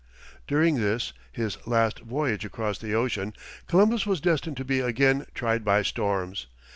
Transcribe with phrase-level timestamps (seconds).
[0.47, 3.33] During this, his last voyage across the ocean,
[3.67, 6.47] Columbus was destined to be again tried by storms.